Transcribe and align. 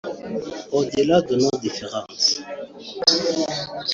au-delà 0.71 1.21
de 1.21 1.35
nos 1.35 1.59
différences 1.61 2.41